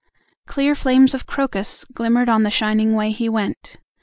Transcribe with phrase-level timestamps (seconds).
[0.47, 3.77] Clear flames of Crocus glimmered on The shining way he went.